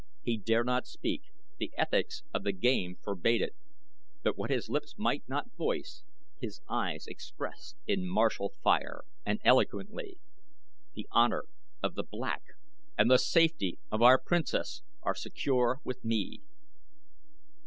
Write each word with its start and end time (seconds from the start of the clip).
He 0.23 0.35
dared 0.37 0.65
not 0.65 0.87
speak, 0.87 1.21
the 1.59 1.71
ethics 1.77 2.23
of 2.33 2.43
the 2.43 2.53
game 2.53 2.95
forbade 3.03 3.39
it, 3.39 3.53
but 4.23 4.35
what 4.35 4.49
his 4.49 4.67
lips 4.67 4.95
might 4.97 5.21
not 5.29 5.51
voice 5.55 6.01
his 6.39 6.59
eyes 6.67 7.05
expressed 7.05 7.77
in 7.85 8.07
martial 8.09 8.49
fire, 8.63 9.03
and 9.27 9.39
eloquently: 9.43 10.17
"The 10.95 11.07
honor 11.11 11.43
of 11.83 11.93
the 11.93 12.01
Black 12.03 12.41
and 12.97 13.11
the 13.11 13.19
safety 13.19 13.77
of 13.91 14.01
our 14.01 14.17
Princess 14.17 14.81
are 15.03 15.13
secure 15.13 15.81
with 15.83 16.03
me!" 16.03 16.41